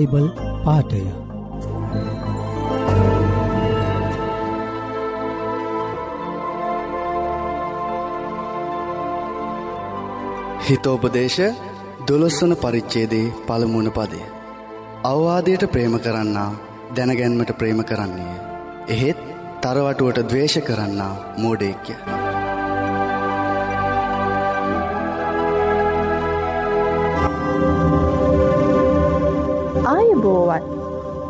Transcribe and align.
Bible 0.00 0.26
පාටය 0.64 1.00
හිතෝපදේශ 10.62 11.40
දොළොස්වන 12.08 12.54
පරිච්චේදේ 12.56 13.26
පළමුුණ 13.46 13.90
පදය. 13.90 14.22
අවවාදයට 15.04 15.64
ප්‍රේම 15.66 15.96
කරන්නා 15.98 16.50
දැනගැන්මට 16.96 17.52
ප්‍රේම 17.54 17.84
කරන්නේ. 17.84 18.40
එහෙත් 18.88 19.20
තරවටුවට 19.62 20.26
දවේශ 20.26 20.58
කරන්නා 20.62 21.14
මෝඩේක්‍ය. 21.38 21.94
ආයුබෝවන් 30.20 30.64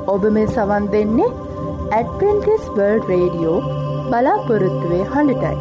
ඔබ 0.07 0.23
මේ 0.35 0.47
සවන් 0.47 0.85
දෙන්නේ 0.93 1.31
ඇඩවෙන්ටිස් 1.93 2.65
වර්ල් 2.77 3.03
රේඩියෝ 3.09 3.59
බලාපොරොත්තුවේ 4.11 5.05
හඬටයි. 5.13 5.59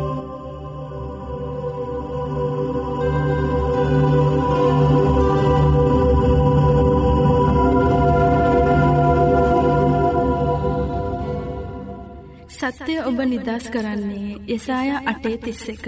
සත්‍යය 12.60 13.00
ඔබ 13.02 13.20
නිදස් 13.26 13.70
කරන්නේ 13.74 14.40
යසාය 14.50 14.90
අටේ 15.06 15.38
තිස්ස 15.38 15.70
එක. 15.70 15.86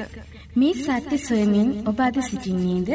මේ 0.55 0.73
සත්‍ය 0.75 1.17
සොයමින් 1.17 1.69
ඔබ 1.87 1.99
අද 1.99 2.17
සිසිින්නේද. 2.21 2.89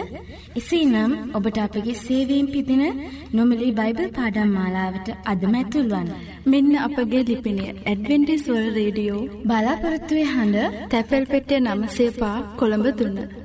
එසේ 0.56 0.84
නම් 0.84 1.12
ඔබට 1.34 1.58
අපගේ 1.58 1.94
සේවීම් 1.96 2.46
පිදින 2.46 2.84
නොමලි 3.32 3.70
බයිබල් 3.72 4.10
පාඩම් 4.10 4.50
මාලාවට 4.50 5.08
අදමැතුල්වන්. 5.24 6.08
මෙන්න 6.46 6.72
අපගේ 6.78 7.22
ලිපිනය 7.22 7.64
ඇඩවෙන්ටිස්වල් 7.68 8.66
රේඩියෝ 8.76 9.22
බලාපොරත්තුවේ 9.48 10.28
හඬ 10.34 10.86
තැපැල් 10.90 11.26
පෙටිය 11.26 11.60
නමසේපා 11.60 12.36
කොළඹ 12.58 12.86
දුන්න. 12.98 13.35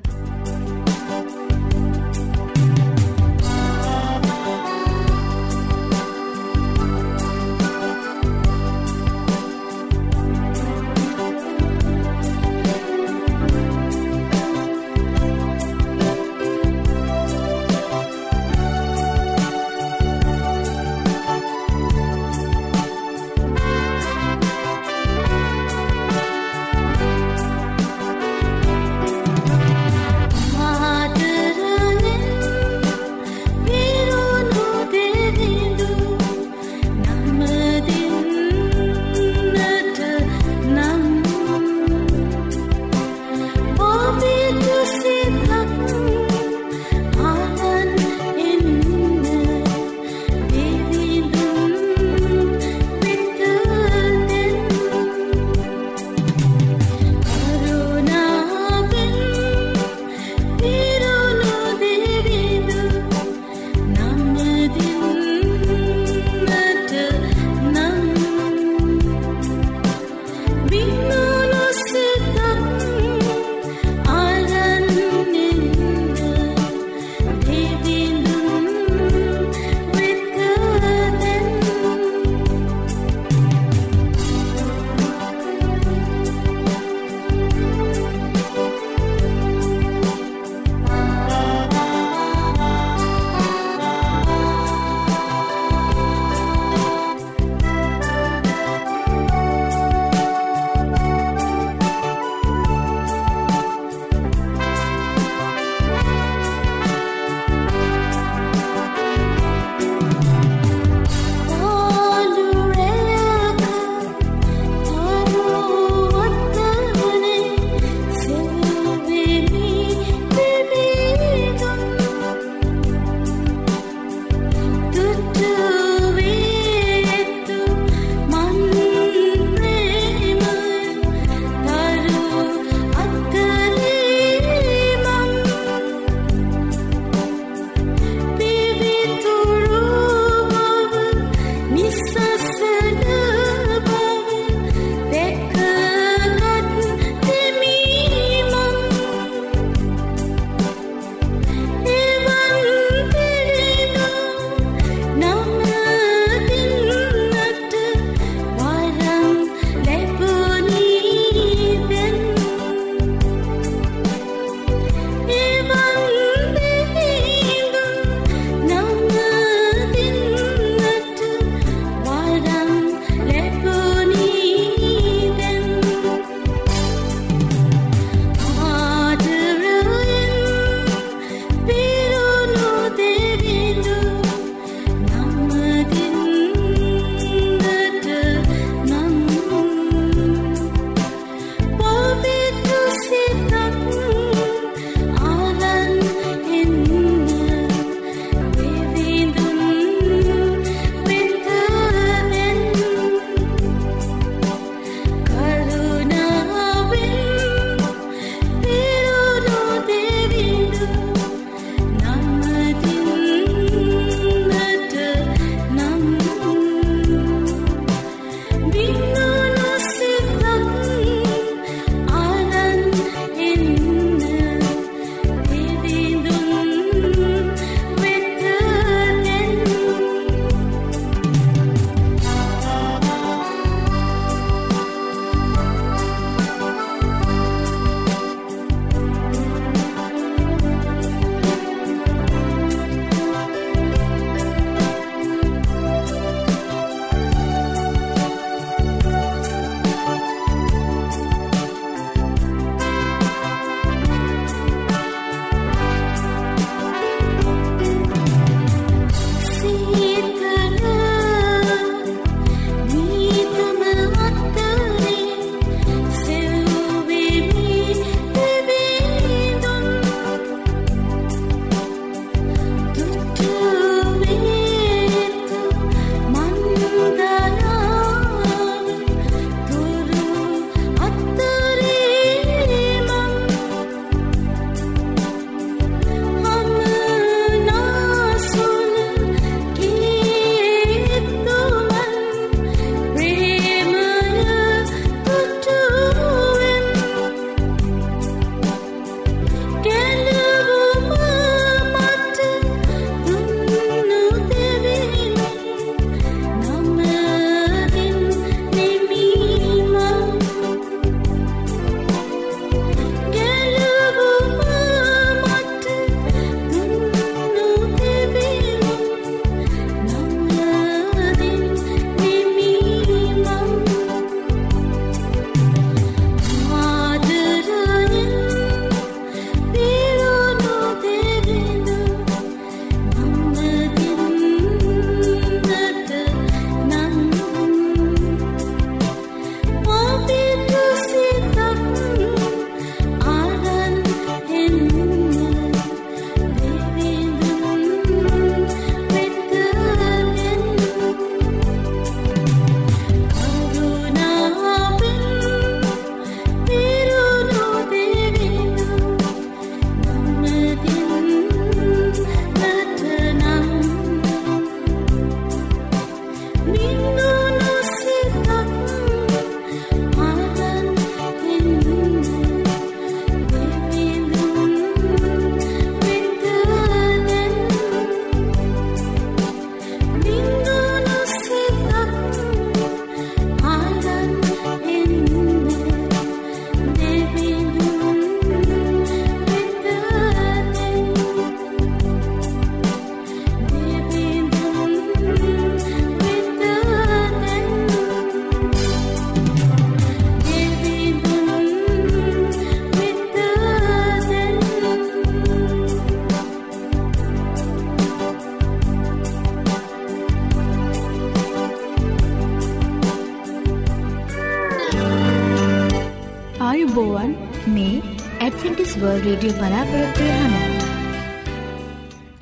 රේඩියෝ 419.41 419.59
බලාපොරොත්තුවය 419.59 420.33
හඬ. 420.39 420.81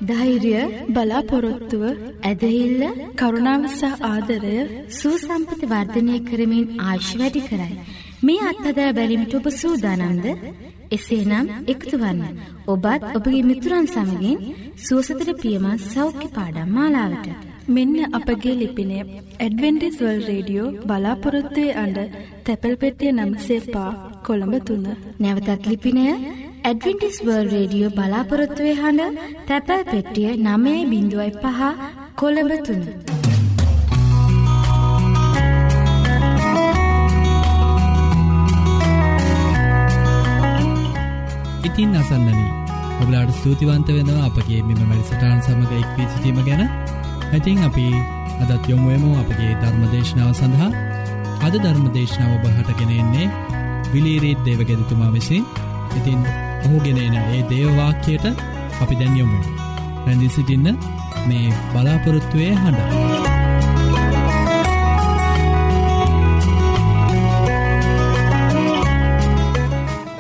ධෛර්ය 0.02 0.54
බලාපොරොත්තුව 0.90 1.84
ඇදහිල්ල 2.22 2.82
කරුණාවසහ 3.16 3.84
ආදරය 4.04 4.56
සූසම්පති 4.92 5.66
වර්ධනය 5.66 6.16
කරමින් 6.22 6.66
ආශ් 6.86 7.12
වැඩි 7.20 7.42
කරයි. 7.42 7.78
මේ 8.22 8.48
අත්හදා 8.50 8.90
බැලිමිට 8.92 9.36
ඔබ 9.36 9.48
සූදානන්ද 9.54 10.26
එසේනම් 10.92 11.48
එකතුවන්න 11.68 12.42
ඔබත් 12.68 13.06
ඔබගේ 13.12 13.44
මිතුරන් 13.44 13.88
සමගින් 13.88 14.44
සුවසතර 14.80 15.30
පියමත් 15.36 15.86
සෞඛ්‍ය 15.86 16.28
පාඩම් 16.36 16.76
මාලාවට. 16.78 17.32
මෙන්න 17.70 17.96
අපගේ 18.12 18.56
ලිපිනය 18.56 19.00
ඇඩවෙන්ටිස්වල් 19.38 20.20
රේඩියෝ 20.28 20.76
බලාපොරොත්තුවේ 20.84 21.78
අඩ 21.78 21.98
තැපැල් 22.44 22.78
පෙටිය 22.78 23.12
නම්සේපා 23.14 23.90
කොළඹ 24.28 24.54
තුන්න. 24.68 24.86
නැවතත් 25.20 25.64
ලිපිනය 25.66 26.06
ඇඩවෙන්ටිස්වර්ල් 26.62 27.48
රේඩියෝ 27.52 27.92
බලාපොරොත්තුවේ 27.92 28.76
හඬ 28.76 29.20
තැපැල් 29.48 29.84
පෙට්ටිය 29.86 30.32
නමේ 30.40 30.82
බිඳුවයි 30.86 31.32
පහ 31.36 31.60
කොළඹ 32.16 32.54
තුන්න. 32.66 32.84
ඉතින් 41.70 41.96
අසන්නනී 41.96 42.50
ඔබලාට 43.02 43.32
ස්තුතිවන්ත 43.32 43.90
වෙනවා 43.90 44.26
අපගේ 44.26 44.62
මෙම 44.64 44.82
වැඩසටාන් 44.84 45.40
සමඟ 45.42 45.74
එක්වී 45.78 46.10
සිටීම 46.10 46.44
ගැන. 46.44 46.64
ඇතින් 47.32 47.64
අපි 47.64 47.88
අදත් 48.44 48.70
යොමුුවමු 48.70 49.16
අපගේ 49.22 49.54
ධර්මදේශනාව 49.62 50.34
සඳහා. 50.34 50.72
අද 51.42 51.56
ධර්මදේශනාව 51.58 52.36
ඔබහටගෙනෙන්නේ 52.38 53.32
විලීරීත් 53.94 54.46
දේවගෙදතුමා 54.46 55.12
විසින්. 55.14 55.44
ඉතින් 55.98 56.20
ඔහුගෙනන 56.60 57.00
ඒ 57.16 57.42
දේවවාක්‍යයට 57.50 58.26
අපි 58.82 58.96
දැන් 58.96 59.18
යොමු 59.18 59.40
රැඳි 60.06 60.30
සිටින්න 60.30 60.68
මේ 61.28 61.48
බලාපොරොත්තුවය 61.72 62.48
හඬ. 62.54 62.80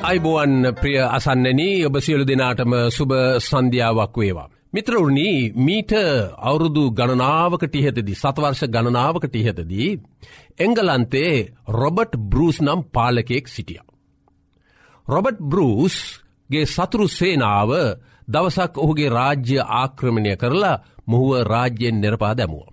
අයිබෝවන් 0.03 0.53
ප්‍රිය 0.75 0.98
අසන්නන 1.08 1.60
ඔබ 1.86 1.96
සියලු 2.00 2.24
දෙනාටම 2.25 2.74
සුභ 2.89 3.17
සන්ධ්‍යාවක් 3.39 4.15
වේවා. 4.17 4.50
මිත්‍රවරුණී 4.74 5.38
මීට 5.58 5.93
අවුරුදු 6.39 6.84
ගණනාවකට 6.91 7.75
ඉහතදී 7.75 8.15
සතවර්ෂ 8.15 8.63
ගණනාවකට 8.67 9.36
ඉහතදී 9.36 9.89
එංගලන්තේ 10.60 11.34
රොබට් 11.72 12.13
බෘස් 12.31 12.58
නම් 12.62 12.81
පාලකෙක් 12.93 13.48
සිටිය. 13.48 13.81
රොබට් 15.08 15.39
බෘස්ගේ 16.50 16.65
සතුරු 16.65 17.08
සේනාව 17.10 17.72
දවසක් 18.27 18.74
ඔහුගේ 18.75 19.10
රාජ්‍ය 19.10 19.58
ආක්‍රමණය 19.62 20.34
කරලා 20.36 20.82
මොහුව 21.08 21.32
රාජ්‍යයෙන් 21.44 21.98
නිරපා 21.98 22.34
දැමුව. 22.34 22.68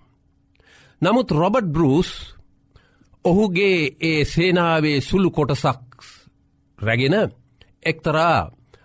නමුත් 1.01 1.29
රොබට් 1.31 1.67
බෘස් 1.67 2.09
ඔහුගේ 3.25 3.95
ඒ 4.01 4.25
සේනාවේ 4.25 4.99
සුළු 4.99 5.29
කොටසක් 5.29 5.81
රැගෙන 6.79 7.15
එක්තරා 7.83 8.39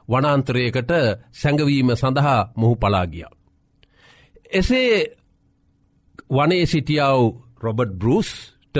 වනන්තරයකට 0.08 0.92
සැඟවීම 1.32 1.90
සඳහා 1.92 2.48
මොහු 2.56 2.74
පලාගිය. 2.76 3.24
එසේ 4.50 4.94
වනේ 6.30 6.64
සිටියාව 6.66 7.20
රොබට් 7.58 7.92
බෘස්ට 7.94 8.76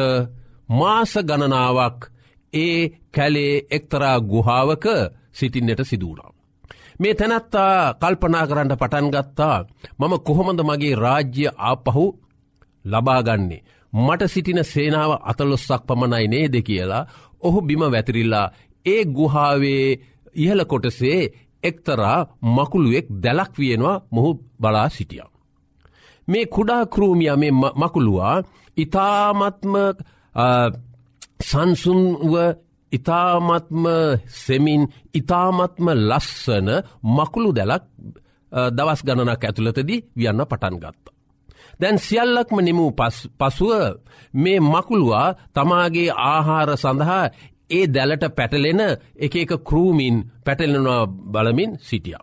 මාස 0.71 1.13
ගණනාවක් 1.21 2.01
ඒ 2.53 2.79
කැලේ 3.11 3.55
එක්තරා 3.71 4.17
ගුහාවක 4.23 4.87
සිටින්නට 5.35 5.83
සිදුවනා. 5.85 6.31
මේ 6.99 7.15
තැනත්තා 7.15 7.95
කල්පනා 7.95 8.47
කරන්න 8.47 8.73
පටන්ගත්තා 8.75 9.57
මම 9.99 10.15
කොහොමද 10.21 10.61
මගේ 10.61 10.95
රාජ්‍ය 10.97 11.45
ආපහු 11.61 12.05
ලබාගන්නේ. 12.85 13.65
මට 13.93 14.23
සිටින 14.29 14.61
සේනාව 14.65 15.13
අතලොස්සක් 15.23 15.83
පමණයි 15.87 16.27
නේද 16.29 16.55
කියලා 16.63 17.09
ඔහු 17.43 17.59
බිම 17.63 17.83
වැතිරිල්ලා 17.87 18.53
ඒ 18.87 19.03
ගුහාවේ 19.07 19.87
ඉහල 20.37 20.61
කොටසේ 20.65 21.21
එක්තරා 21.63 22.19
මකුළුවෙක් 22.47 23.07
දැලක් 23.23 23.53
වියෙනවා 23.59 24.03
මොහු 24.11 24.31
බලා 24.61 24.89
සිටිය. 24.89 25.23
මේ 26.29 26.47
කුඩා 26.47 26.83
කරූමිය 26.87 27.37
මේ 27.37 27.53
මකුළුවා 27.77 28.37
ඉතාමත්ම 28.77 29.75
සංසුන්ව 31.43 32.35
ඉතාමත්ම 32.93 33.85
සෙමින් 34.37 34.83
ඉතාමත්ම 35.15 35.87
ලස්සන 36.01 36.69
මකුළු 37.09 37.51
දැලක් 37.53 37.85
දවස් 38.73 39.01
ගණනක් 39.03 39.43
ඇතුළතදී 39.43 40.01
වියන්න 40.15 40.45
පටන් 40.45 40.77
ගත්ත. 40.77 41.05
දැන් 41.81 41.99
සියල්ලක්ම 41.99 42.57
නිමූ 42.61 42.91
පසුව 43.39 43.73
මේ 44.35 44.59
මකුළුවා 44.63 45.35
තමාගේ 45.55 46.11
ආහාර 46.25 46.71
සඳහා 46.77 47.25
ඒ 47.71 47.87
දැලට 47.87 48.25
පැටලෙන 48.37 48.81
එක 49.17 49.35
එක 49.37 49.53
කරූමින් 49.61 50.17
පැටලෙනවා 50.45 51.03
බලමින් 51.33 51.73
සිටිය. 51.81 52.19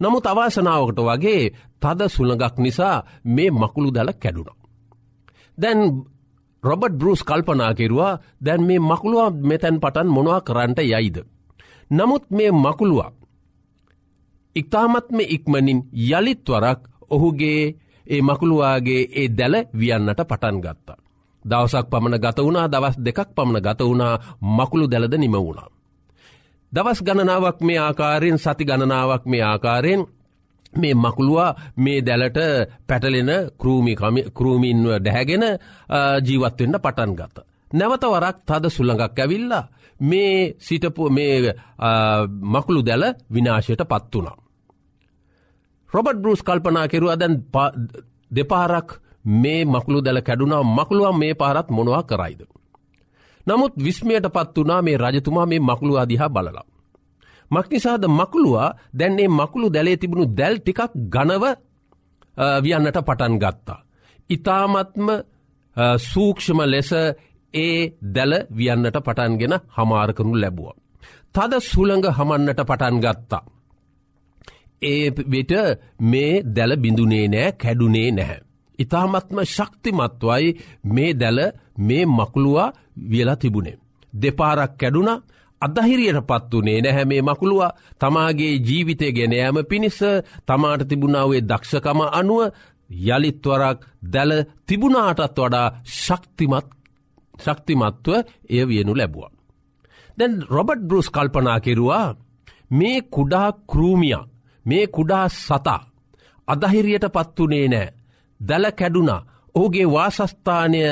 නමුත් 0.00 0.26
අවාසනාවකට 0.26 0.98
වගේ 1.00 1.42
තද 1.80 2.00
සුළඟක් 2.08 2.56
නිසා 2.58 2.96
මේ 3.26 3.50
මකුළු 3.52 3.90
දැල 3.90 4.10
කැඩුණ. 4.14 4.58
දැන් 5.58 5.80
රොබට් 6.62 6.94
බෘස් 6.94 7.22
කල්පනා 7.22 7.74
කෙරවා 7.74 8.18
දැන් 8.40 8.62
මේ 8.62 8.78
මකුළුව 8.80 9.34
මෙතැන් 9.42 9.80
පටන් 9.80 10.08
මොනවා 10.08 10.40
කරන්නට 10.40 10.78
යයිද. 10.80 11.16
නමුත් 11.90 12.24
මේ 12.30 12.50
මකුළුවා. 12.54 13.12
ඉක්තාමත්ම 14.56 15.18
ඉක්මනින් 15.26 15.80
යළිත්වරක් 16.10 16.80
ඔහුගේ 17.10 17.74
ඒ 18.06 18.22
මකුළුවාගේ 18.22 19.08
ඒ 19.12 19.28
දැල 19.28 19.54
වියන්නට 19.72 20.20
පටන් 20.20 20.60
ගත්තා. 20.60 20.96
දවසක් 21.44 21.86
පමණ 21.90 22.20
ගත 22.20 22.38
වුණා 22.38 22.68
දවස් 22.68 22.96
දෙකක් 22.98 23.28
පමණ 23.34 23.62
ගත 23.62 23.80
වුණා 23.80 24.14
මකුළු 24.40 24.90
දැලද 24.90 25.14
නිම 25.14 25.32
වුණා. 25.34 25.68
දවස් 26.72 27.02
ගණනාවක් 27.02 27.60
මේ 27.60 27.78
ආකාරයෙන් 27.78 28.38
සති 28.38 28.64
ගණනාවක් 28.64 29.24
මේ 29.26 29.42
ආකාරයෙන් 29.42 30.06
මේ 30.80 30.94
මකුළුවා 30.94 31.56
මේ 31.76 32.00
දැලට 32.06 32.38
පැටලෙන 32.88 33.30
කරූමීන්ව 34.36 34.86
ඩැහැගෙන 34.98 35.44
ජීවත්වෙන්න 36.26 36.80
පටන් 36.84 37.14
ගත. 37.18 37.36
නැවත 37.72 38.04
වරක් 38.04 38.36
තද 38.48 38.64
සුළඟක් 38.70 39.18
ඇවිල්ලා 39.18 39.64
මේ 40.00 40.54
සිටපු 40.58 41.10
මේ 41.10 41.54
මකුළු 42.54 42.82
දැල 42.82 43.04
විනාශයට 43.34 43.82
පත් 43.90 44.14
වුණා. 44.14 44.36
රොබට් 45.92 46.18
බෘස් 46.22 46.42
කල්පනා 46.42 46.88
කෙරුව 46.88 47.16
දැන් 47.20 47.34
දෙපාරක් 48.30 48.88
මේ 49.24 49.64
මකුළු 49.64 50.00
දැල 50.04 50.20
කැඩුනා 50.22 50.62
මකුළුව 50.62 51.16
මේ 51.16 51.34
පාරත් 51.34 51.68
මොනවා 51.70 52.02
කරයිද. 52.02 52.42
නමුත් 53.46 53.74
විස්මයට 53.84 54.26
පත් 54.34 54.56
වනා 54.58 54.82
මේ 54.82 54.96
රජතුමා 54.96 55.46
මේ 55.46 55.60
මකුළු 55.60 55.94
අදිහා 55.96 56.28
බලලා. 56.28 56.64
මක්නිසාද 57.52 58.04
මකුළුවා 58.10 58.74
දැන්නේ 58.94 59.28
මකුළු 59.30 59.68
දැලේ 59.70 59.96
තිබුණු 59.96 60.26
දැල් 60.36 60.56
ටිකක් 60.58 60.80
ගනව 61.08 61.44
වියන්නට 62.60 62.98
පටන් 63.00 63.34
ගත්තා. 63.38 63.80
ඉතාමත්ම 64.30 65.08
සූක්ෂම 66.02 66.60
ලෙස 66.64 66.92
ඒ 67.54 67.92
දැල 68.08 68.32
වියන්නට 68.50 68.96
පටන්ගෙන 68.98 69.54
හමාරකනු 69.70 70.34
ලැබුව. 70.34 70.68
තද 71.34 71.52
සුළඟ 71.62 72.06
හමන්නට 72.08 72.60
පටන් 72.62 72.96
ගත්තා. 73.00 73.42
ඒ 74.82 75.10
වෙට 75.26 75.52
මේ 76.02 76.42
දැල 76.46 76.72
බිඳුනේ 76.76 77.26
නෑ 77.28 77.52
කැඩුනේ 77.54 78.10
නැහැ. 78.10 78.40
ඉතාමත්ම 78.78 79.38
ශක්තිමත්වයි 79.46 80.48
මේ 80.86 81.12
දැල 81.14 81.38
මේ 81.78 82.04
මකුළුවා 82.08 82.72
වියලා 83.10 83.36
තිබුණේ. 83.36 83.80
දෙපාරක් 84.12 84.72
කැඩුන 84.78 85.10
අදහිරියට 85.62 86.20
පත් 86.22 86.52
වනේ 86.54 86.80
නැහැ 86.80 87.04
මේ 87.04 87.22
මකුළුව 87.22 87.62
තමාගේ 87.98 88.54
ජීවිතය 88.60 89.12
ගෙනෑම 89.12 89.58
පිණිස 89.64 89.98
තමාට 90.46 90.82
තිබුණාවේ 90.88 91.42
දක්ෂකම 91.42 92.00
අනුව 92.10 92.40
යළිත්වරක් 93.06 93.78
දැල 94.04 94.32
තිබුණාටත් 94.66 95.38
වඩා 95.38 95.68
ශක්තිමත් 95.96 96.68
ශක්තිමත්ව 97.36 98.08
එය 98.50 98.62
වියනු 98.68 98.92
ලැබුව. 98.94 99.24
දැන් 100.18 100.34
රොබට් 100.48 100.82
බෘස් 100.82 101.08
කල්පනා 101.10 101.58
කෙරවා 101.60 102.06
මේ 102.70 102.98
කුඩා 103.10 103.48
කරූමිය 103.70 104.20
මේ 104.66 104.84
කුඩා 104.86 105.26
සතා 105.36 105.80
අදහිරියට 106.48 107.06
පත් 107.08 107.36
වනේ 107.40 107.66
නෑ 107.68 107.88
දැල 108.40 108.66
කැඩුනා 108.72 109.26
ඔහුගේ 109.54 109.86
වාසස්ථානය 109.86 110.82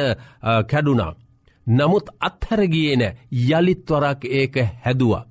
කැඩුනා. 0.67 1.13
නමුත් 1.71 2.07
අත්හැරගියේ 2.21 2.97
නෑ 2.97 3.17
යළිත්වරක් 3.51 4.25
ඒක 4.33 4.57
හැදවා. 4.85 5.25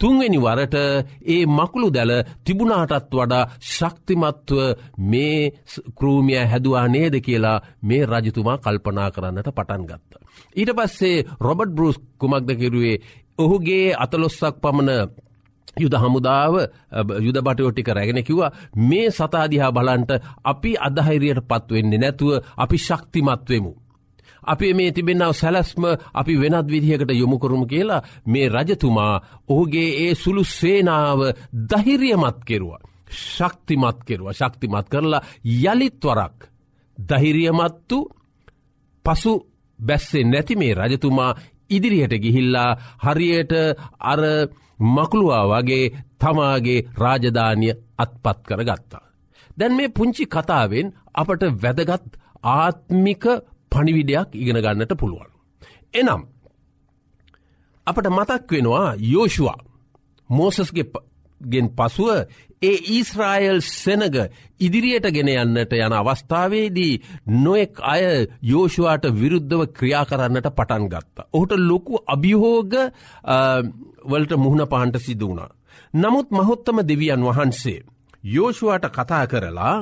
තුන්වෙනි 0.00 0.38
වරට 0.38 0.76
ඒ 1.26 1.42
මකුළු 1.48 1.88
දැල 1.90 2.12
තිබුණාටත් 2.44 3.12
වඩා 3.12 3.44
ශක්තිමත්ව 3.68 4.58
මේ 5.04 5.52
කරූමිය 5.96 6.40
හැදවා 6.44 6.86
නේද 6.88 7.14
කියලා 7.20 7.58
මේ 7.82 8.02
රජතුමා 8.06 8.58
කල්පනා 8.58 9.10
කරන්නට 9.10 9.50
පටන් 9.50 9.84
ගත්ත. 9.84 10.10
ඊට 10.56 10.72
පස්සේ 10.72 11.26
රොබට් 11.40 11.70
බෘස් 11.70 12.00
කුමක්ද 12.18 12.50
කිරුවේ 12.54 12.96
ඔහුගේ 13.38 13.94
අතලොස්සක් 13.96 14.60
පමණ 14.62 15.08
යුද 15.76 15.94
හමුදාව 15.94 16.54
යුද 17.20 17.38
බටයෝටික 17.38 17.88
රැගෙන 17.90 18.22
කිව්වා 18.22 18.50
මේ 18.82 19.08
සතාදිහා 19.10 19.72
බලන්ට 19.72 20.12
අපි 20.44 20.74
අදහහිරියට 20.80 21.42
පත්වෙන්නේ 21.44 21.98
නැතුව 21.98 22.42
අපි 22.56 22.78
ශක්තිමත්වමු. 22.78 23.72
අපි 24.44 24.74
මේ 24.74 24.92
තිබෙන්නාව 24.92 25.32
සැලැස්ම 25.32 25.84
අපි 26.12 26.34
වෙනත් 26.36 26.66
විදිහකට 26.66 27.10
යොමුකරුමු 27.12 27.66
කියලා 27.66 28.04
මේ 28.26 28.48
රජතුමා 28.48 29.14
ඔහුගේ 29.48 29.90
ඒ 30.00 30.14
සුළු 30.14 30.44
සේනාව 30.50 31.20
දහිරියමත් 31.70 32.38
කෙරුවා. 32.44 32.82
ශක්තිමත් 33.26 33.98
කෙරුව 34.04 34.28
ශක්තිමත් 34.32 34.86
කරලා 34.88 35.26
යළිත්වරක් 35.62 36.36
දහිරියමත්තු 36.98 37.98
පසු 39.04 39.32
බැස්සේ 39.78 40.24
නැති 40.24 40.54
මේ 40.56 40.74
රජතුමා 40.74 41.36
ඉදිරියට 41.70 42.14
ගිහිල්ලා 42.18 42.70
හරියට 42.98 43.52
අර 44.02 44.20
මකුළුවා 44.86 45.44
වගේ 45.52 45.84
තමාගේ 46.20 46.84
රාජධානිය 46.94 47.74
අත්පත් 47.98 48.38
කර 48.42 48.62
ගත්තා. 48.62 49.04
දැන් 49.58 49.72
මේ 49.72 49.88
පුංචි 49.88 50.24
කතාවෙන් 50.26 50.88
අපට 51.14 51.42
වැදගත් 51.62 52.10
ආත්මික 52.54 53.24
පණිවිඩයක් 53.74 54.28
ඉගෙන 54.34 54.58
ගන්නට 54.58 54.96
පුළුවන්. 54.96 55.30
එනම් 55.94 56.22
අපට 57.86 58.06
මතක් 58.08 58.50
වෙනවා 58.50 58.88
යෝෂවා 59.06 59.58
මෝසස්ගේ 60.30 60.86
ගෙන් 61.40 61.68
පසුව 61.70 62.10
ඒ 62.62 62.76
ඊස්රායල් 62.88 63.58
සෙනග 63.62 64.04
ඉදිරියට 64.60 65.08
ගෙන 65.10 65.30
යන්නට 65.30 65.74
යන 65.76 65.94
අවස්ථාවේදී 65.94 66.94
නොෙක් 67.38 67.80
අය 67.84 68.04
යෝෂවාට 68.42 69.08
විරුද්ධව 69.12 69.66
ක්‍රියා 69.72 70.04
කරන්නට 70.04 70.48
පටන් 70.50 70.86
ගත්තා. 70.88 71.28
ඔහුට 71.32 71.52
ලොකු 71.60 72.00
අභිහෝග 72.06 72.72
වලට 74.04 74.32
මුහුණ 74.36 74.66
පාන්ට 74.66 74.96
සිදු 74.98 75.28
වුණා. 75.28 75.50
නමුත් 75.94 76.30
මහොත්තම 76.30 76.80
දෙවියන් 76.82 77.22
වහන්සේ. 77.22 77.80
යෝෂුවට 78.26 78.88
කතා 78.90 79.24
කරලා 79.26 79.76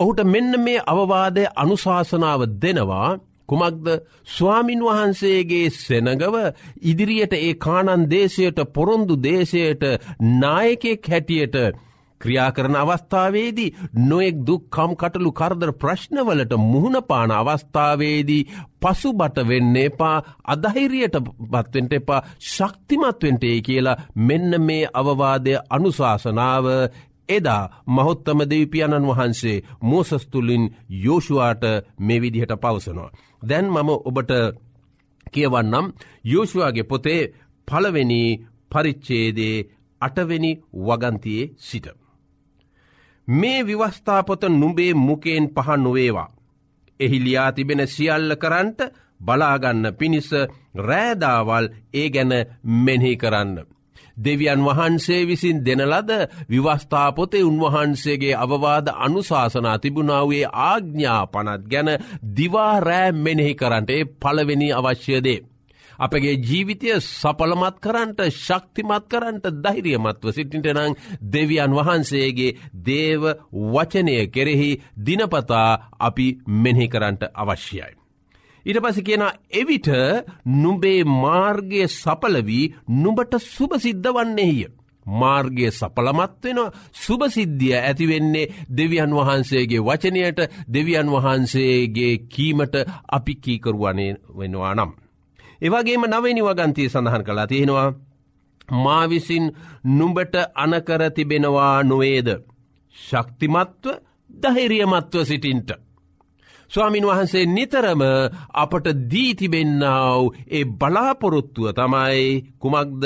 ඔහුට 0.00 0.20
මෙන්න 0.26 0.60
මේ 0.60 0.84
අවවාදය 0.86 1.44
අනුශාසනාව 1.56 2.40
දෙනවා. 2.56 3.18
කුමක්ද? 3.46 3.86
ස්වාමින් 4.26 4.80
වහන්සේගේ 4.80 5.70
සෙනගව 5.72 6.36
ඉදිරියට 6.82 7.34
ඒ 7.34 7.54
කානන් 7.56 8.04
දේශයට 8.08 8.58
පොරොන්දු 8.72 9.14
දේශයට 9.18 9.82
නායකෙක් 10.34 11.02
හැටියට 11.06 11.56
ක්‍රියා 12.20 12.50
කරන 12.52 12.76
අවස්ථාවේදී 12.76 13.74
නොෙක් 14.02 14.36
දුක්කම් 14.42 14.92
කටළු 14.94 15.30
කරදර 15.32 15.70
ප්‍රශ්නවලට 15.74 16.52
මුහුණපාන 16.62 17.30
අවස්ථාවේදී 17.32 18.42
පසුබට 18.80 19.36
වෙන්න 19.44 19.76
එපා 19.78 20.16
අදහිරියට 20.46 21.16
පත්වෙන්ට 21.52 21.92
එපා 21.92 22.20
ශක්තිමත්වෙන්ටේ 22.46 23.56
කියලා 23.60 24.00
මෙන්න 24.22 24.60
මේ 24.60 24.92
අවවාදය 24.94 25.54
අනුශාසනාව 25.70 26.66
එදා 27.28 27.62
මහොත්තම 27.88 28.38
දෙවිපියණන් 28.42 29.08
වහන්සේ 29.08 29.62
මෝසස්තුලින් 29.82 30.64
යෝෂුවාට 31.04 31.64
මේ 31.98 32.20
විදිහට 32.20 32.52
පවසනවා. 32.56 33.14
දැන් 33.42 33.66
මම 33.66 33.90
ඔබට 34.02 34.32
කියවන්නම් 35.26 35.86
යෝෂුවාගේ 36.24 36.84
පොතේ 36.84 37.22
පළවෙනි 37.68 38.22
පරිච්චේදේ 38.70 39.66
අටවෙනි 40.00 40.52
වගන්තියේ 40.78 41.52
සිට. 41.58 41.86
මේ 43.28 43.60
විවස්ථාපොත 43.62 44.42
නුබේ 44.50 44.94
මුකයෙන් 44.96 45.46
පහ 45.48 45.68
නොවේවා. 45.76 46.34
එහි 47.00 47.18
ලියා 47.20 47.52
තිබෙන 47.52 47.86
සියල්ල 47.86 48.36
කරන්ට 48.36 48.80
බලාගන්න 49.20 49.94
පිණිස 49.94 50.30
රෑදාවල් 50.78 51.66
ඒ 51.94 52.08
ගැන 52.10 52.32
මෙනෙහි 52.64 53.16
කරන්න. 53.16 53.73
දෙවියන් 54.16 54.64
වහන්සේ 54.64 55.26
විසින් 55.26 55.64
දෙනලද 55.64 56.10
විවස්ථාපොතේ 56.48 57.44
උන්වහන්සේගේ 57.44 58.34
අවවාද 58.36 58.86
අනුශාසනා 58.96 59.78
තිබුණාවේ 59.78 60.44
ආග්ඥා 60.64 61.22
පනත් 61.26 61.62
ගැන 61.66 61.90
දිවාරෑ 62.36 63.12
මෙනෙහි 63.14 63.54
කරන්නට 63.54 63.90
ඒ 63.90 64.04
පළවෙනි 64.16 64.68
අවශ්‍යදේ. 64.72 65.40
අපගේ 65.98 66.36
ජීවිතය 66.40 66.94
සපලමත් 67.00 67.76
කරන්ට 67.80 68.20
ශක්තිමත් 68.36 69.08
කරන්ට 69.08 69.44
දෛරියමත්ව 69.58 70.30
සිටිට 70.30 70.70
නං 70.72 70.96
දෙවියන් 71.32 71.72
වහන්සේගේ 71.72 72.56
දේව 72.84 73.22
වචනය 73.72 74.16
කෙරෙහි 74.28 74.70
දිනපතා 75.00 75.68
අපි 76.00 76.28
මෙහි 76.62 76.88
කරන්ට 76.88 77.22
අවශ්‍යයි. 77.34 78.03
ඉට 78.66 78.80
පස 78.80 78.98
කියෙන 79.00 79.24
එවිට 79.52 79.88
නුඹේ 80.54 81.04
මාර්ගය 81.16 81.82
සපලවී 81.90 82.72
නුඹට 82.94 83.34
සුභසිද්ධ 83.46 84.08
වන්නේහිය. 84.10 84.72
මාර්ගය 85.06 85.70
සපලමත් 85.70 86.42
වෙන 86.44 86.60
සුභසිද්ධිය 86.94 87.74
ඇතිවෙන්නේ 87.78 88.52
දෙවියන් 88.70 89.12
වහන්සේගේ 89.12 89.80
වචනයට 89.80 90.40
දෙවියන් 90.68 91.08
වහන්සේගේ 91.08 92.14
කීමට 92.26 92.74
අපි 93.08 93.34
කීකරුවනේ 93.36 94.16
වෙනවා 94.30 94.74
නම්. 94.74 94.90
ඒවගේම 95.62 96.04
නවනි 96.06 96.42
වගන්තය 96.42 96.88
සඳහන් 96.88 97.24
කලා 97.24 97.46
තියෙනවා 97.46 97.88
මාවිසින් 98.74 99.46
නුඹට 99.86 100.34
අනකර 100.56 101.02
තිබෙනවා 101.10 101.82
නොවේද. 101.82 102.28
ශක්තිමත්ව 102.96 103.84
දහිරියමත්ව 104.30 105.24
සිටින්ට. 105.24 105.70
ස්වාමින් 106.74 107.06
වහන්සේ 107.06 107.46
නිතරම 107.46 108.02
අපට 108.52 108.86
දීතිබෙන්නාව 109.10 110.22
ඒ 110.48 110.64
බලාපොරොත්තුව 110.64 111.72
තමයි 111.72 112.54
කුමක්ද? 112.58 113.04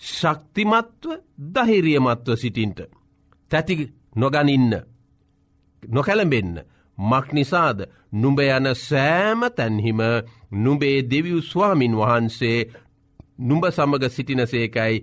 ශක්තිමත්ව 0.00 1.10
දහිරියමත්ව 1.54 2.36
සිටින්ට. 2.36 2.78
තැති 3.50 3.74
නොගනින්න 4.16 4.72
නොකැළඹෙන්න. 5.82 6.54
මක් 6.98 7.26
නිසාද? 7.32 7.78
නුඹ 8.12 8.38
යන 8.40 8.66
සෑම 8.74 9.40
තැන්හිම 9.56 10.00
නුඹේ 10.52 10.98
දෙවියු 11.02 11.40
ස්වාමින් 11.42 11.94
වහන්සේ 11.96 12.58
නුඹ 13.38 13.64
සමග 13.70 14.02
සිටිනසේකයි 14.08 14.96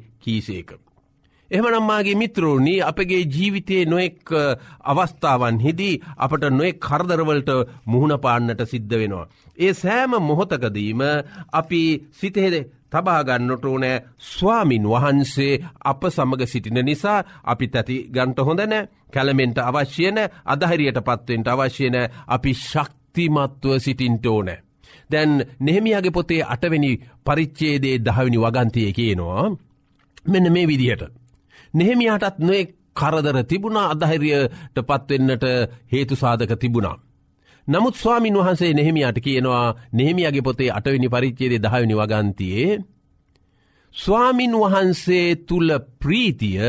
කීසේක. 1.51 1.57
එහමනම්මාගේ 1.57 2.15
මිත්‍රෝණී 2.15 2.81
අපගේ 2.81 3.23
ජීවිතයේ 3.27 3.85
නොෙක් 3.85 4.29
අවස්ථාවන් 4.83 5.59
හිදී 5.59 6.01
අපට 6.17 6.43
නොෙක් 6.51 6.79
කරදරවලට 6.79 7.49
මුහුණ 7.85 8.19
පාන්නට 8.19 8.61
සිද්ධ 8.65 8.89
වෙනවා. 8.91 9.27
ඒ 9.57 9.73
සෑම 9.73 10.11
මොහොතකදීම 10.19 11.01
අපි 11.51 11.81
සිතහෙද 12.11 12.55
තබාගන්නට 12.89 13.65
ඕනෑ 13.65 14.01
ස්වාමින් 14.17 14.83
වහන්සේ 14.83 15.53
අප 15.83 16.01
සමග 16.09 16.41
සිටින 16.45 16.85
නිසා 16.85 17.23
අපි 17.43 17.67
තැති 17.67 17.97
ගන්ට 18.09 18.39
හොඳන 18.39 18.75
කැළමෙන්ට 19.13 19.57
අවශ්‍යන 19.59 20.17
අදහරියට 20.45 20.99
පත්වෙන්ට 20.99 21.47
අවශ්‍යන 21.47 21.95
අපි 22.27 22.51
ශක්තිමත්ව 22.53 23.79
සිටින්ට 23.79 24.25
ඕනෑ. 24.25 24.63
දැන් 25.11 25.31
නෙහෙමියගේ 25.59 26.11
පොතේ 26.11 26.43
අටවැනි 26.43 26.91
පරිච්චේදේ 27.25 27.97
දහවිනි 27.99 28.37
වගන්තය 28.37 28.91
කියනවා 28.93 29.55
මෙන්න 30.25 30.53
මේ 30.53 30.67
විදිහට. 30.67 31.20
නෙහෙමියටත් 31.73 32.39
නොේ 32.39 32.63
කරදර 32.95 33.37
තිබුණා 33.43 33.87
අදහිරියට 33.89 34.77
පත්වෙන්නට 34.79 35.45
හේතු 35.91 36.15
සාධක 36.15 36.53
තිබුණා. 36.57 36.97
නමුත් 37.67 37.95
ස්වාමින් 37.95 38.35
වහන්සේ 38.35 38.73
නෙහෙමියට 38.73 39.17
කියනවා 39.19 39.75
නෙහෙමියගේ 39.91 40.41
පොතේ 40.41 40.71
අටවිනි 40.71 41.09
පරිච්චේද 41.09 41.53
දහවිනි 41.59 41.95
වගන්තියේ. 41.95 42.81
ස්වාමින් 43.95 44.53
වහන්සේ 44.53 45.35
තුළ 45.37 45.71
ප්‍රීතිය 45.99 46.59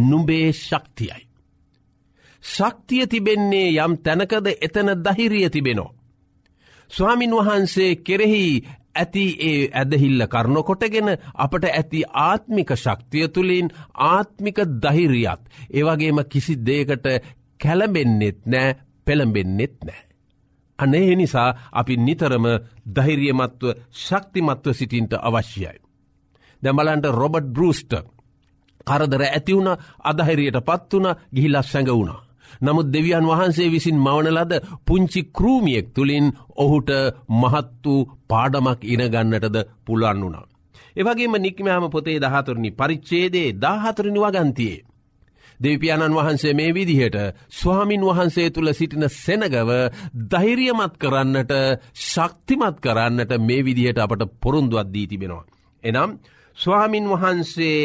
නුඹේ 0.00 0.52
ශක්තියයි. 0.54 1.22
ශක්තිය 2.44 3.06
තිබෙන්නේ 3.06 3.68
යම් 3.78 3.96
තැනකද 3.98 4.46
එතන 4.60 4.88
දහිරිය 4.98 5.50
තිබෙනෝ. 5.50 5.90
ස්වාමින් 6.90 7.32
වහන්සේ 7.32 7.96
කෙරෙහි 7.96 8.64
ඇති 8.94 9.24
ඒ 9.40 9.58
ඇදහිල්ල 9.72 10.26
කරනොකොටගෙන 10.28 11.10
අපට 11.36 11.64
ඇති 11.66 12.00
ආත්මික 12.22 12.70
ශක්තිය 12.76 13.28
තුළින් 13.28 13.68
ආත්මික 14.06 14.58
දහිරියත් 14.78 15.42
ඒවගේම 15.70 16.18
කිසි 16.26 16.54
දේකට 16.60 17.06
කැලඹෙන්නෙත් 17.60 18.40
නෑ 18.46 18.76
පෙළඹෙන්නෙත් 19.04 19.76
නෑ. 19.82 20.02
අනේ 20.78 21.14
නිසා 21.16 21.50
අපි 21.72 21.96
නිතරම 21.98 22.46
දහිරියමත්ව 22.88 23.62
ශක්තිමත්ව 23.98 24.72
සිටින්ට 24.72 25.12
අවශ්‍යයි. 25.20 25.78
දැමලන්ට 26.62 27.06
රොබට් 27.12 27.46
බෘස්ට 27.48 27.92
කරදර 28.86 29.22
ඇතිවුණ 29.24 29.70
අදහිරියට 30.04 30.58
පත් 30.60 30.92
වුණ 30.92 31.14
ගිහිලස් 31.34 31.68
සැඟ 31.68 31.90
වුණා. 31.90 32.20
නමුත් 32.60 32.92
දෙවියන් 32.92 33.26
වහන්සේ 33.26 33.68
විසින් 33.70 33.98
මවනලද 33.98 34.52
පුංචි 34.86 35.22
කරූමියෙක් 35.30 35.86
තුළින් 35.94 36.26
ඔහුට 36.56 36.90
මහත් 37.32 37.68
වූ 37.84 38.08
පාඩමක් 38.28 38.80
ඉනගන්නටද 38.84 39.56
පුළුවන් 39.84 40.22
වුණා. 40.22 40.46
එවගේම 40.96 41.34
නික්මෑම 41.38 41.84
පොතේ 41.90 42.18
දහතුරනි 42.20 42.70
පරිච්චේදේ 42.72 43.48
දාහතුරනි 43.56 44.20
වගන්තියේ. 44.20 44.84
දෙවිපාණන් 45.60 46.14
වහන්සේ 46.14 46.54
මේ 46.54 46.74
විදිහට 46.74 47.16
ස්වාමින් 47.52 48.02
වහන්සේ 48.02 48.50
තුළ 48.50 48.72
සිටින 48.72 49.06
සෙනගව 49.16 49.70
දෛරියමත් 50.30 50.94
කරන්නට 50.98 51.52
ශක්තිමත් 52.04 52.76
කරන්නට 52.80 53.32
මේ 53.40 53.64
විදිහට 53.64 53.98
අපට 53.98 54.22
පොරුන්දුවත් 54.42 54.88
දී 54.94 55.06
තිබෙනවා. 55.06 55.44
එනම් 55.84 56.10
ස්වාමින් 56.58 57.06
වහන්සේ 57.08 57.78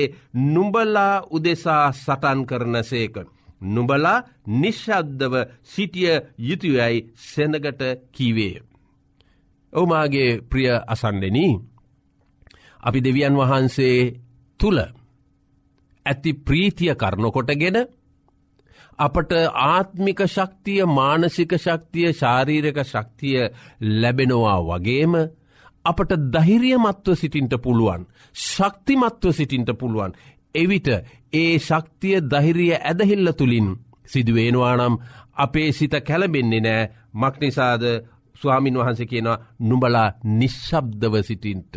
නුඹලා 0.45 1.13
උදෙසා 1.31 1.91
සටන් 1.93 2.45
කරන 2.45 2.83
සේක. 2.83 3.15
නුඹලා 3.61 4.25
නිශ්ශද්ධව 4.55 5.35
සිටිය 5.65 6.13
යුතුයයි 6.39 6.97
සෙනගට 7.25 7.81
කීවේය. 8.11 8.55
ඔවුමාගේ 9.73 10.29
ප්‍රිය 10.41 10.69
අසන්ඩෙනී. 10.87 11.53
අපි 12.83 12.99
දෙවියන් 12.99 13.35
වහන්සේ 13.35 13.97
තුළ 14.59 14.79
ඇති 16.05 16.31
ප්‍රීතිය 16.41 16.93
කරනකොටගෙන 16.95 17.77
අපට 18.99 19.31
ආත්මික 19.65 20.21
ශක්තිය 20.27 20.85
මානසික 20.89 21.51
ශක්තිය 21.55 22.13
ශාරීරක 22.13 22.79
ශක්තිය 22.83 23.49
ලැබෙනවා 23.95 24.59
වගේම 24.61 25.13
අපට 25.85 26.11
දහිරියමත්ව 26.29 27.15
සිටින්ට 27.15 27.53
පුළුවන් 27.59 28.07
ශක්තිමත්ව 28.35 29.31
සිටින්ට 29.31 29.71
පුළුවන් 29.73 30.15
එවිට 30.55 30.87
ඒ 31.33 31.59
ශක්තිය 31.59 32.17
දහිරිය 32.23 32.73
ඇදහිල්ල 32.75 33.31
තුළින් 33.33 33.67
සිදුවේනවානම් 34.05 34.95
අපේ 35.37 35.71
සිත 35.71 35.93
කැලබෙන්නේ 36.01 36.61
නෑ 36.61 36.89
මක්නිසාද 37.15 37.83
ස්වාමින් 38.35 38.75
වහන්ස 38.75 39.01
කියනවා 39.03 39.43
නුබලා 39.61 40.09
නිශ්ශබ්දව 40.31 41.15
සිටින්ට. 41.21 41.75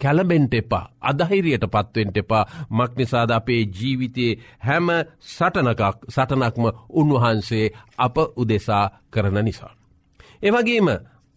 කැලබෙන්ට 0.00 0.54
එපා 0.54 0.84
අදහිරියට 1.02 1.64
පත්වෙන්ට 1.66 2.16
එපා 2.16 2.44
මක්නිසාද 2.70 3.30
අපේ 3.30 3.62
ජීවිතයේ 3.72 4.38
හැම 4.60 4.88
සටනකක් 5.28 5.82
සටනක්ම 6.08 6.64
උන්වහන්සේ 6.90 7.66
අප 7.98 8.16
උදෙසා 8.36 8.84
කරන 9.10 9.38
නිසා. 9.44 9.72
එවගේම 10.42 10.88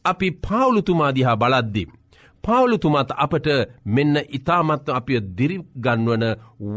අපි 0.05 0.27
පාවුලුතුමාදිහා 0.31 1.37
බලද්දිම්. 1.37 1.89
පාවුලුතුමත් 2.43 3.11
අපට 3.15 3.47
මෙන්න 3.87 4.15
ඉතාමත්ව 4.29 4.91
අපිය 4.91 5.19
දිරිගන්වන 5.37 6.25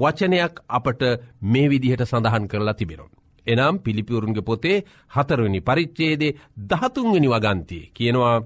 වචනයක් 0.00 0.54
අපට 0.68 1.02
මේ 1.44 1.68
විදිහට 1.68 2.02
සඳහන් 2.02 2.48
කරලා 2.48 2.74
තිබෙනවා. 2.74 3.12
එනම් 3.46 3.76
පිළිපිවරුන්ගේ 3.78 4.42
පොතේ 4.42 4.84
හතරවනි 5.10 5.60
පරිච්චේදේ 5.60 6.36
දහතුන්වනි 6.70 7.28
වගන්තිය 7.28 7.84
කියනවා 7.92 8.36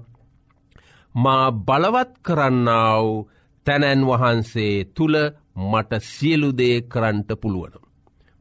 මා 1.15 1.45
බලවත් 1.61 2.11
කරන්නාව 2.21 3.05
තැනැන් 3.65 4.01
වහන්සේ 4.03 4.73
තුළ 4.95 5.17
මට 5.63 5.91
සියලුදේ 6.03 6.75
කරන්ට 6.83 7.29
පුළුවන. 7.41 7.73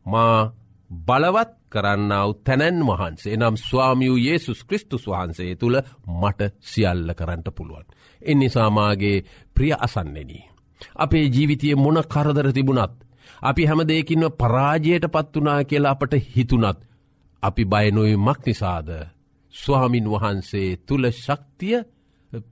මා 0.06 0.52
බලවත් 0.90 1.52
කරන්නාව 1.70 2.30
තැනැන් 2.44 2.78
වහන්සේ 2.82 3.36
නම් 3.36 3.56
ස්වාමියූ 3.58 4.18
යේසුස් 4.18 4.60
කෘස්තුස් 4.64 5.04
වහන්සේ 5.06 5.52
තුළ 5.54 5.76
මට 6.12 6.40
සියල්ල 6.62 7.10
කරන්නට 7.14 7.48
පුළුවන්. 7.54 7.86
එනිසාමාගේ 8.22 9.24
ප්‍රිය 9.56 9.72
අසන්නෙනී. 9.78 10.48
අපේ 10.96 11.26
ජීවිතය 11.26 11.74
මොන 11.76 11.98
කරදර 12.04 12.48
තිබුණත්. 12.52 12.94
අපි 13.42 13.62
හැම 13.64 13.80
දෙයකින්ව 13.82 14.30
පරාජයට 14.32 15.04
පත්වනා 15.08 15.60
කියලා 15.64 15.90
අපට 15.90 16.12
හිතුනත්. 16.28 16.78
අපි 17.42 17.62
බයනොයි 17.64 18.16
මක් 18.18 18.38
නිසාද. 18.46 18.88
ස්වාමින් 19.54 20.06
වහන්සේ 20.06 20.68
තුළ 20.78 21.04
ශක්තිය 21.14 21.78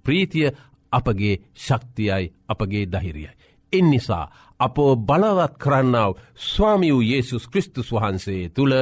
ප්‍රීතිය 0.04 0.48
අපගේ 0.92 1.36
ශක්තියයි 1.56 2.32
අපගේ 2.48 2.84
දහිරියයි. 2.86 3.36
එනිසා 3.72 4.26
අපෝ 4.60 4.92
බලවත් 4.98 5.54
කරන්නාව 5.58 6.12
ස්වාමියූ 6.46 7.02
යේසුස් 7.02 7.48
කෘස්තුස් 7.48 7.88
වහන්සේ 7.92 8.48
තුළ 8.48 8.74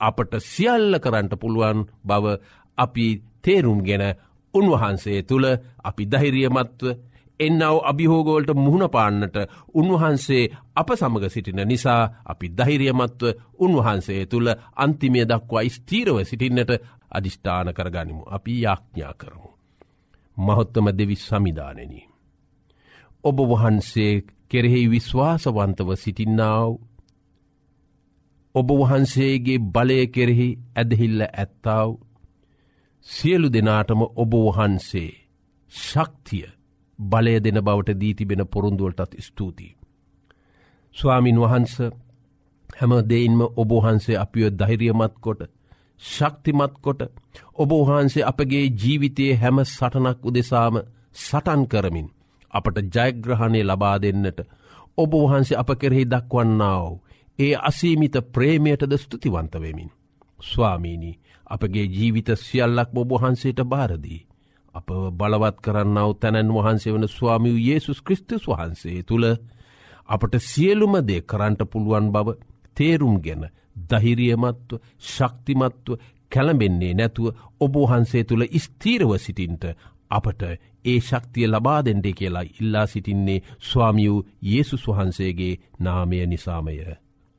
අපට 0.00 0.32
සියල්ල 0.42 0.98
කරන්නට 0.98 1.34
පුළුවන් 1.40 1.78
බව 2.04 2.24
අපි 2.78 3.06
තේරුම් 3.42 3.80
ගෙන 3.82 4.04
උන්වහන්සේ 4.54 5.22
තුළ 5.22 5.46
අපි 5.84 6.02
දහිරියමත්ව 6.06 6.84
එන්නව 7.40 7.76
අභිහෝගෝල්ට 7.82 8.50
මුහුණ 8.56 8.86
පාන්නට 8.88 9.36
උන්වහන්සේ 9.74 10.44
අප 10.74 10.90
සමග 10.92 11.24
සිටින 11.28 11.62
නිසා 11.64 12.02
අපි 12.24 12.46
දහිරියමත්ව 12.50 13.22
උන්වහන්සේ 13.58 14.22
තුළ 14.26 14.48
අන්තිමය 14.76 15.24
දක්වා 15.24 15.64
ස්තීරව 15.68 16.16
සිටින්නට 16.22 16.72
අධිෂ්ඨාන 17.10 17.68
කරගනිමු 17.70 18.22
අපි 18.28 18.52
යාඥා 18.62 19.14
කරමු. 19.14 19.50
මහොත්තම 20.36 20.86
දෙවි 20.90 21.16
සමිධානනී. 21.18 22.08
ඔබ 23.24 23.36
වහන්සේ 23.50 24.12
කෙරෙහි 24.50 24.80
විශ්වාසවන්තව 24.88 25.88
සිටින්නාව 25.96 26.70
ඔබ 28.54 28.68
වහන්සේගේ 28.72 29.64
බලය 29.66 29.98
කෙරෙහි 30.08 30.48
ඇදහිල්ල 30.76 31.20
ඇත්තාව 31.24 31.90
සියලු 33.06 33.48
දෙනාටම 33.50 34.02
ඔබ 34.16 34.32
වහන්සේ 34.48 35.10
ශක්තිය 35.72 36.46
බලය 36.98 37.34
දෙන 37.40 37.58
බවට 37.60 38.00
දීතිබෙන 38.00 38.42
පොරුන්දුවලටත් 38.46 39.12
ස්තුතියි. 39.20 39.76
ස්වාමින් 40.94 41.40
වහන්ස 41.40 41.74
හැම 42.74 42.92
දෙයින්ම 43.08 43.40
ඔබහන්සේ 43.56 44.16
අපිය 44.16 44.46
ධෛරියමත් 44.52 45.14
කොට 45.20 45.40
ශක්තිමත් 46.02 46.74
කොට 46.80 47.00
ඔබහන්සේ 47.56 48.24
අපගේ 48.24 48.64
ජීවිතයේ 48.76 49.36
හැම 49.36 49.58
සටනක් 49.64 50.18
උදෙසාම 50.22 50.76
සටන් 51.18 51.62
කරමින් 51.66 52.08
අපට 52.52 52.76
ජයග්‍රහණය 52.94 53.62
ලබා 53.62 53.96
දෙන්නට 53.98 54.38
ඔබවහන්සේ 54.98 55.58
අප 55.58 55.70
කෙරෙහි 55.76 56.04
දක්වන්නාව 56.06 56.92
ඒ 57.38 57.54
අසීමිත 57.60 58.16
ප්‍රේමයටද 58.32 58.92
ස්තුතිවන්තවෙමින්. 58.96 59.90
ස්වාමීණී 60.44 61.18
අපගේ 61.46 61.86
ජීවිත 61.86 62.28
සියල්ලක් 62.36 62.90
බොබහන්සේට 62.90 63.60
භාරදී. 63.64 64.26
අප 64.74 64.88
බලවත් 65.12 65.56
කරන්නව 65.60 66.10
තැනැන් 66.16 66.50
වහන්සේ 66.50 66.92
වන 66.92 67.08
ස්වාමිව් 67.08 67.56
යේසුස් 67.58 68.00
කෘස්තුස් 68.00 68.44
වහන්සේ 68.46 69.02
තුළ 69.02 69.26
අපට 70.08 70.34
සියලුම 70.42 70.94
දේ 71.02 71.20
කරන්ට 71.22 71.60
පුළුවන් 71.66 72.06
බව 72.10 72.28
තේරුම් 72.76 73.16
ගැන 73.20 73.44
දහිරියමත්ව 73.90 74.80
ශක්තිමත්ව 75.06 75.98
කැළඹෙන්නේ 76.32 76.94
නැතුව 76.94 77.34
ඔබහන්සේ 77.60 78.24
තුළ 78.24 78.44
ස්තීරව 78.58 79.10
සිටින්ට 79.18 79.64
අපට 80.10 80.42
ඒ 80.84 81.00
ශක්තිය 81.00 81.46
ලබා 81.46 81.80
දෙෙන්ඩේ 81.80 82.12
කියලා 82.12 82.50
ඉල්ලා 82.52 82.86
සිටින්නේ 82.86 83.44
ස්වාමියූ 83.60 84.26
යේසුස් 84.42 84.84
වහන්සේගේ 84.88 85.54
නාමය 85.80 86.26
නිසාමය 86.26 86.76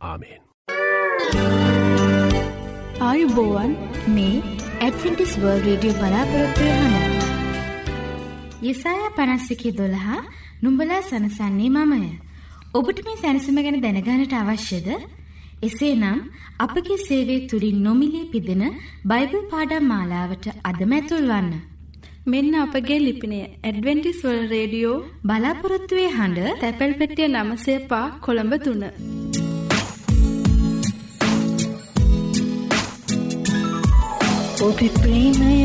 ආමෙන්. 0.02 0.42
ආයුබෝවන් 3.02 3.72
මේ 4.08 4.42
ඇඩවිටිස් 4.80 5.34
වර්ල් 5.38 5.64
රඩියෝ 5.68 5.94
බලාපොරොත්වය 5.94 6.68
හන. 6.72 6.94
යෙසාය 8.62 9.02
පනස්සිකි 9.16 9.72
දොළහා 9.78 10.20
නුම්ඹලා 10.62 11.02
සනසන්නේ 11.02 11.70
මමය. 11.70 12.10
ඔබට 12.74 13.00
මේ 13.06 13.18
සැනසම 13.18 13.58
ගැන 13.58 13.82
දැනගානට 13.82 14.34
අවශ්‍යද? 14.34 14.88
එසේනම් 15.62 16.20
අපගේ 16.60 16.98
සේවය 16.98 17.38
තුළින් 17.48 17.84
නොමිලේ 17.84 18.26
පිදෙන 18.26 18.64
බයිබල් 19.06 19.44
පාඩම් 19.52 19.84
මාලාවට 19.84 20.46
අදම 20.64 20.94
ඇතුල් 20.94 21.26
වන්න. 21.28 21.50
මෙන්න 22.26 22.54
අපගේ 22.56 23.00
ලිපිනය 23.00 23.40
ඇඩවෙන්ටිස් 23.42 24.22
වල් 24.24 24.44
රේඩියෝ 24.48 24.98
බලාපොරොත්තුවේ 25.24 26.10
හඬ 26.10 26.60
තැපැල් 26.60 26.94
පෙටිය 26.94 27.28
නමසේපා 27.28 28.06
කොළඹ 28.22 28.56
තුන්න. 28.58 28.86
ඔබි 34.64 34.88
ප්‍රේමය 34.96 35.56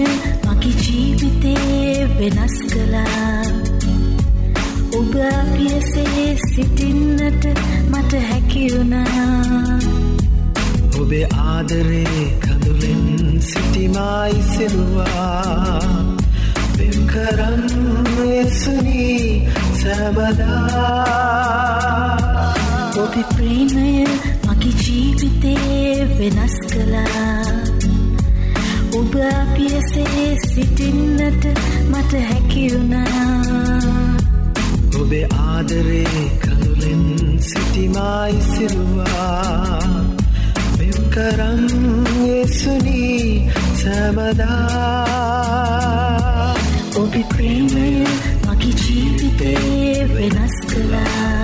මගේ 0.45 0.71
ජීවිතේ 0.77 2.07
වෙනස් 2.17 2.55
කලා 2.71 3.43
ඔබ 4.99 5.13
පියසේ 5.51 6.25
සිටින්නට 6.45 7.45
මට 7.85 8.13
හැකිවුණා 8.23 9.79
ඔබේ 11.01 11.27
ආදරේ 11.45 12.25
කඳුලෙන් 12.41 13.05
සිටිමයි 13.43 14.35
සිරුවා 14.49 15.79
පෙම්කරන් 16.77 17.65
යසුනී 18.33 19.23
සැබදා 19.81 20.99
ඔබි 22.99 23.23
ප්‍රේමය 23.31 23.89
මගේ 24.47 24.75
ජීවිතේ 24.83 25.97
වෙනස් 26.19 26.61
කලා 26.69 27.68
ඔබ 28.99 29.15
පියසේ 29.55 30.29
සිටින්නට 30.45 31.45
මට 31.91 32.13
හැකිවුණා 32.29 33.79
ඔබේ 35.01 35.27
ආදරේ 35.41 36.23
කඳුලෙන් 36.41 37.05
සිටිමයි 37.41 38.35
සිරුවා. 38.45 39.79
මෙම්කරම් 40.79 41.63
යසුනී 42.27 43.51
සැමදා. 43.75 45.39
ඔබි 46.99 47.23
ප්‍රේමය 47.31 47.89
මගේ 48.47 48.75
ජීවිතේ 48.83 50.09
වෙනස් 50.11 50.57
කලා 50.67 51.41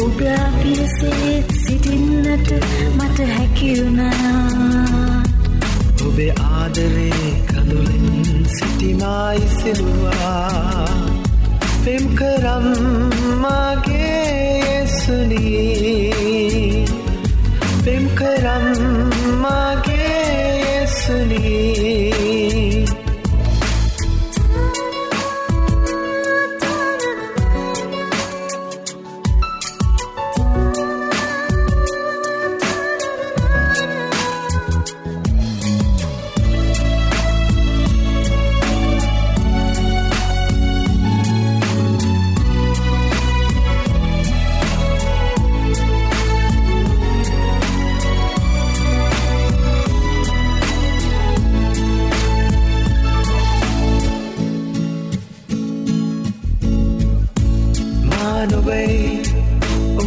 ඔබ 0.00 0.18
පියසේ 0.58 1.44
සිටින්න 1.56 2.24
සිටින්නට 2.24 2.50
මට 2.96 3.18
හැකිවුණා 3.28 5.24
ආදරේ 6.74 7.32
කඳුලෙන් 7.48 8.46
සිටිමායිසිරුවා 8.48 10.88
පෙම් 11.84 12.04
කරම් 12.18 12.66
මගේ 13.42 14.86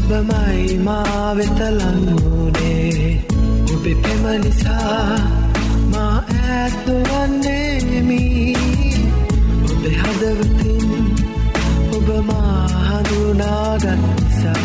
ඔබමයි 0.09 0.77
මා 0.79 1.35
වෙතලංවුනේ 1.35 3.19
ඔබෙ 3.73 3.93
පෙම 3.95 4.23
නිසා 4.43 5.17
මා 5.91 6.17
ඇත්තුවන්නේමි 6.45 8.23
ඔබෙ 9.65 9.89
හදවතින් 9.99 10.87
ඔබ 11.97 12.07
මා 12.29 12.63
හඳුනාගත්නිසා 12.87 14.55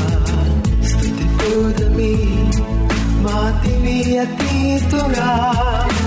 ස්තුතිපූදමි 0.83 2.12
මාතිවී 3.22 4.18
ඇති 4.18 4.55
තුරා. 4.90 6.01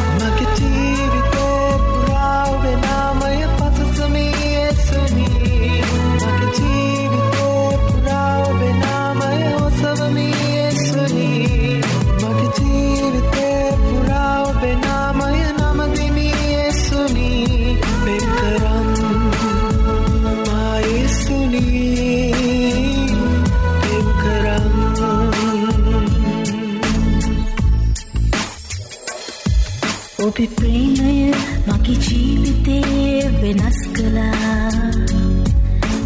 වෙනස් 33.46 33.80
කළා. 33.94 34.70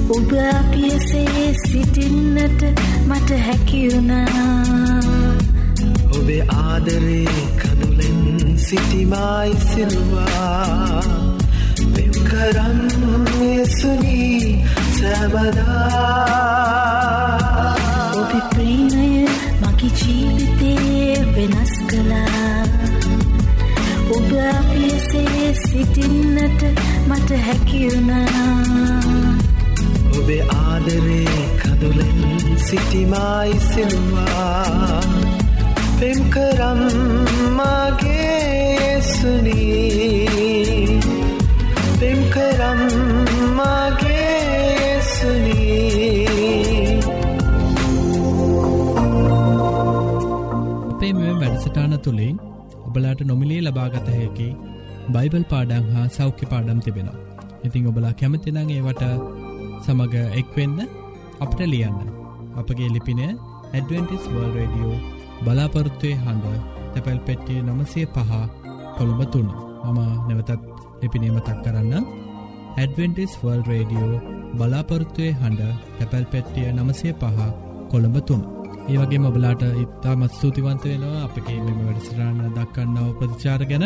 ඔබ 0.10 0.32
අපියසේ 0.52 1.44
සිටින්නට 1.60 2.62
මට 3.08 3.30
හැකිවුණා 3.46 5.00
ඔබේ 6.12 6.44
ආදරේ 6.56 7.46
කඳුලෙන් 7.60 8.20
සිටිමායිසිරුවා 8.58 10.24
පෙම් 11.94 12.14
කරම් 12.30 12.80
යසුනී 13.44 14.42
සැබදා. 15.00 16.20
ඔබේ 18.14 18.44
ප්‍රේමය 18.52 19.10
මගේ 19.64 19.92
ජීවිතේ 20.00 21.16
වෙනස් 21.36 21.74
කළා. 21.90 22.64
ඔබ 24.12 24.30
අපියසේ 24.50 25.46
සිටින්නට 25.64 26.62
මට 27.10 27.30
හැකිවුණා 27.40 28.26
ඔබේ 30.20 30.44
ආදරේ 30.56 31.44
කඳුලෙන් 31.60 32.20
සිටිමායිසිරුවා 32.66 35.02
පෙම් 36.00 36.20
කරම් 36.34 36.82
මගේ 37.58 38.90
යසුනී 38.90 41.00
පෙම් 42.00 42.20
කරම් 42.34 42.82
මගේ 43.58 44.92
යසුනී 44.92 46.28
අපේ 50.90 51.14
මෙම 51.14 51.40
වැඩසටාන 51.40 52.00
තුළින් 52.00 52.38
ඔබලාට 52.88 53.22
නොමිලේ 53.24 53.62
ලබාගත 53.62 54.08
හැකි 54.12 54.56
බයිබල් 55.14 55.44
පාඩං 55.52 55.86
හා 55.94 56.08
සෞඛ්‍ය 56.10 56.46
පාඩම් 56.46 56.80
තිබෙනවා. 56.80 57.20
ඉතිං 57.64 57.90
ඔබලා 57.92 58.14
කැමතිනං 58.14 58.64
ඒවට 58.70 59.04
සමඟ 59.84 60.16
එක්වෙන්න 60.40 60.80
අපට 61.40 61.60
ලියන්න. 61.66 62.00
අපගේ 62.60 62.90
ලිපින 62.90 63.22
ඇඩවෙන්ටිස් 63.22 64.24
වර්ල් 64.34 64.54
රඩියෝ 64.58 64.98
බලාපොරොත්තුවය 65.46 66.14
හඬ 66.16 66.46
තැපැල් 66.94 67.20
පෙට්ටිය 67.28 67.60
නමසේ 67.62 68.06
පහ 68.08 68.32
කොළඹ 68.98 69.22
තුන්න 69.34 69.50
මම 69.86 70.00
නැවතත් 70.28 70.52
ලිපිනීම 71.02 71.38
තක් 71.40 71.58
කරන්න 71.66 72.06
ඇඩවෙන්ටිස් 72.78 73.34
වර්ල් 73.42 73.62
රඩියෝ 73.70 74.22
බලාපොරොත්තුවය 74.58 75.30
හඬ 75.34 75.62
තැපැල් 75.98 76.26
පෙට්ටිය 76.34 76.68
නමසේ 76.74 77.14
පහ 77.22 77.38
කොළඹ 77.92 78.18
තුන්න 78.28 78.44
ඒවගේ 78.90 79.24
මොබලාට 79.26 79.64
ඉත්තාමත් 79.84 80.34
ස්තුතිවන්ත 80.34 80.84
වෙනවා 80.86 81.24
අපගේ 81.26 81.60
මෙම 81.66 81.80
වැඩසිරාණ 81.86 82.42
දක්කන්නාව 82.58 83.10
ප්‍රතිචාර 83.20 83.62
ගැන 83.72 83.86